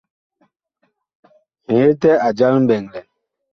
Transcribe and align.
Ŋetɛ 1.79 2.11
a 2.27 2.29
jal 2.37 2.55
mɓɛɛŋ 2.61 2.85
lɛn. 2.93 3.05